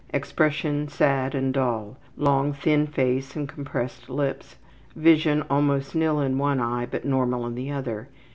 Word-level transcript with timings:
Expression 0.11 0.87
sad 0.87 1.35
and 1.35 1.53
dull. 1.53 1.95
Long 2.17 2.53
thin 2.53 2.87
face 2.87 3.35
and 3.35 3.47
compressed 3.47 4.09
lips. 4.09 4.55
Vision 4.95 5.43
almost 5.47 5.93
nil 5.93 6.19
in 6.21 6.39
one 6.39 6.59
eye, 6.59 6.87
but 6.89 7.05
normal 7.05 7.45
in 7.45 7.53
the 7.53 7.69
other. 7.69 8.09